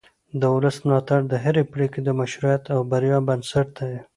د 0.39 0.41
ولس 0.55 0.77
ملاتړ 0.87 1.21
د 1.27 1.33
هرې 1.43 1.63
پرېکړې 1.73 2.01
د 2.05 2.09
مشروعیت 2.19 2.63
او 2.75 2.79
بریا 2.91 3.17
بنسټ 3.27 3.67
دی 3.77 3.93